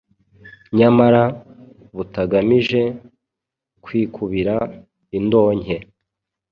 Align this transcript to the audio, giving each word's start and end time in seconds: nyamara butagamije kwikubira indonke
nyamara 0.77 1.23
butagamije 1.95 2.81
kwikubira 3.83 4.55
indonke 5.17 5.75